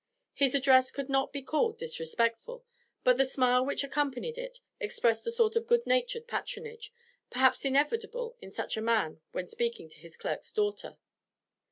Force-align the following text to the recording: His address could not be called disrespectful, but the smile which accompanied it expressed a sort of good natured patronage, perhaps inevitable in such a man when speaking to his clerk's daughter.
His 0.33 0.55
address 0.55 0.89
could 0.89 1.09
not 1.09 1.31
be 1.31 1.43
called 1.43 1.77
disrespectful, 1.77 2.65
but 3.03 3.17
the 3.17 3.23
smile 3.23 3.63
which 3.63 3.83
accompanied 3.83 4.35
it 4.35 4.57
expressed 4.79 5.27
a 5.27 5.31
sort 5.31 5.55
of 5.55 5.67
good 5.67 5.85
natured 5.85 6.25
patronage, 6.27 6.91
perhaps 7.29 7.65
inevitable 7.65 8.35
in 8.41 8.49
such 8.49 8.75
a 8.75 8.81
man 8.81 9.21
when 9.31 9.47
speaking 9.47 9.89
to 9.89 9.99
his 9.99 10.17
clerk's 10.17 10.51
daughter. 10.51 10.97